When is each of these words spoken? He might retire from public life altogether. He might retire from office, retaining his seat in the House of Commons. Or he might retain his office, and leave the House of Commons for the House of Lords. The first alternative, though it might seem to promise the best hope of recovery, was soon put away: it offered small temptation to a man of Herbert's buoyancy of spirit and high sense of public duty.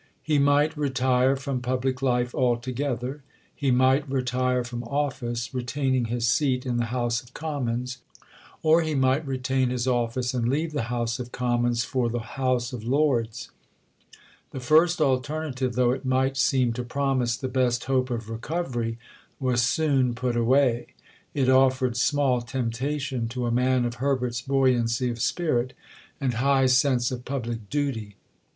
He 0.23 0.39
might 0.39 0.75
retire 0.75 1.35
from 1.35 1.61
public 1.61 2.01
life 2.01 2.33
altogether. 2.33 3.21
He 3.55 3.69
might 3.69 4.09
retire 4.09 4.63
from 4.63 4.81
office, 4.85 5.53
retaining 5.53 6.05
his 6.05 6.27
seat 6.27 6.65
in 6.65 6.77
the 6.77 6.85
House 6.85 7.21
of 7.21 7.35
Commons. 7.35 7.99
Or 8.63 8.81
he 8.81 8.95
might 8.95 9.23
retain 9.27 9.69
his 9.69 9.85
office, 9.87 10.33
and 10.33 10.49
leave 10.49 10.71
the 10.71 10.89
House 10.89 11.19
of 11.19 11.31
Commons 11.31 11.83
for 11.83 12.09
the 12.09 12.33
House 12.39 12.73
of 12.73 12.83
Lords. 12.83 13.51
The 14.49 14.59
first 14.59 14.99
alternative, 15.01 15.73
though 15.73 15.91
it 15.91 16.03
might 16.03 16.35
seem 16.35 16.73
to 16.73 16.83
promise 16.83 17.37
the 17.37 17.47
best 17.47 17.83
hope 17.83 18.09
of 18.09 18.27
recovery, 18.27 18.97
was 19.39 19.61
soon 19.61 20.15
put 20.15 20.35
away: 20.35 20.87
it 21.35 21.47
offered 21.47 21.95
small 21.95 22.41
temptation 22.41 23.27
to 23.27 23.45
a 23.45 23.51
man 23.51 23.85
of 23.85 23.93
Herbert's 24.01 24.41
buoyancy 24.41 25.11
of 25.11 25.21
spirit 25.21 25.73
and 26.19 26.33
high 26.33 26.65
sense 26.65 27.11
of 27.11 27.23
public 27.23 27.69
duty. 27.69 28.15